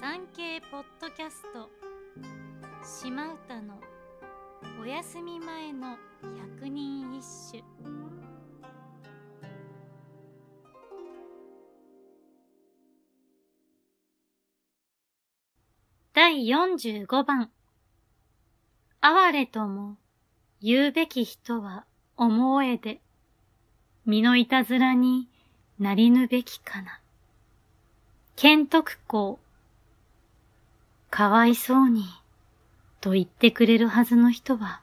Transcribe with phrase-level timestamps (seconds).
[0.00, 1.68] 産経ポッドキャスト
[2.82, 3.78] 島唄の
[4.80, 5.98] お休み前の
[6.56, 7.22] 百人一
[7.52, 7.62] 首
[16.14, 17.50] 第45番
[19.02, 19.98] 哀れとも
[20.62, 21.84] 言うべき人は
[22.16, 23.02] 思えで
[24.06, 25.28] 身のいたずらに
[25.78, 27.00] なりぬべきかな。
[28.36, 29.38] 剣徳公。
[31.20, 32.06] かわいそうに、
[33.02, 34.80] と言ってくれるはずの人は、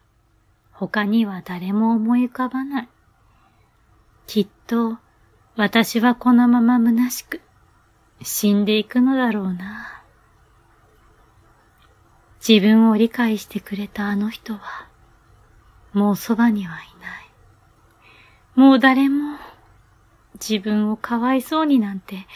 [0.71, 2.89] 他には誰も思い浮かばない。
[4.27, 4.99] きっと、
[5.55, 7.41] 私はこのまま虚しく、
[8.21, 10.03] 死んでいくのだろうな。
[12.47, 14.87] 自分を理解してくれたあの人は、
[15.91, 17.29] もうそばにはいない。
[18.53, 19.39] もう誰も、
[20.35, 22.27] 自分をかわいそうになんて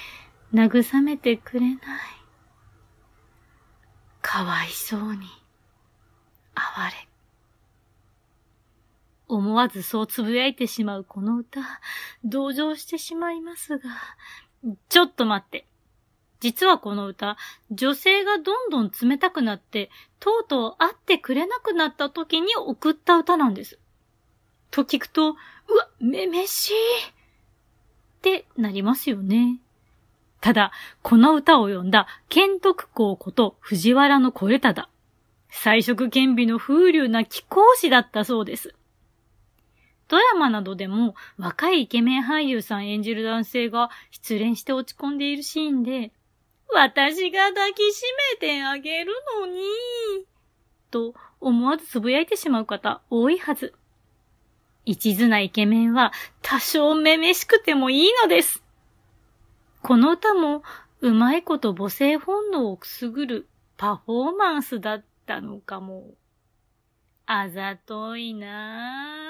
[0.55, 2.20] 慰めてくれない。
[4.21, 5.27] かわいそうに、
[6.55, 7.07] 哀れ。
[9.27, 11.61] 思わずそうつぶやいてしまうこの歌、
[12.23, 13.89] 同情してしまいますが、
[14.89, 15.65] ちょっと待って。
[16.41, 17.37] 実はこの歌、
[17.71, 23.79] 女性がどんどん冷たくなって、とうとう会ってくれなくなった時に送った歌なんです。
[24.69, 25.37] と聞くと、うわ、
[25.99, 26.77] めめしいっ
[28.21, 29.59] てなりますよね。
[30.41, 30.71] ただ、
[31.03, 34.89] この歌を読んだ剣徳公こと藤原の小枝だ。
[35.49, 38.73] 彩色兼備の風流な貴公子だったそうです。
[40.07, 46.11] ドラマなどでも若いイケメン俳優さん演じる男性が失恋して落ち込んでいるシーンで、
[46.73, 48.03] 私が抱きし
[48.33, 49.61] めてあげるのに、
[50.89, 53.73] と思わずつぶやいてしまう方多いはず。
[54.85, 58.63] 一途なイケメンは多少めめしくてもいいのです。
[59.81, 60.63] この歌も
[61.01, 66.11] うまいこと母性本能をくすぐるパフォーマンスだったのかも。
[67.25, 69.20] あざといなぁ。